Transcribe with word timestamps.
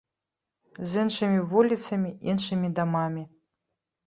З 0.93 1.03
іншымі 1.03 1.43
вуліцамі, 1.51 2.09
іншымі 2.35 2.73
дамамі. 2.81 3.23